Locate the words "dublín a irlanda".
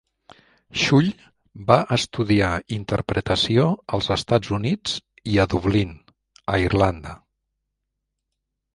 5.55-7.19